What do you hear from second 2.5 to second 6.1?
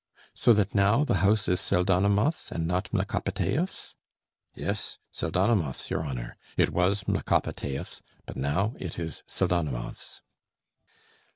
and not Mlekopitaev's?" "Yes, Pseldonimov's, your